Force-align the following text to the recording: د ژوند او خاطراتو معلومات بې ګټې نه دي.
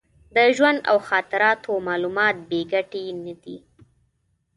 د 0.35 0.37
ژوند 0.55 0.79
او 0.89 0.97
خاطراتو 1.09 1.71
معلومات 1.87 2.35
بې 2.49 2.61
ګټې 2.73 3.03
نه 3.25 3.33
دي. 3.43 3.57